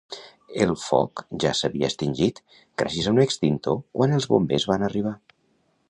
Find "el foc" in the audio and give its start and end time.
0.63-1.21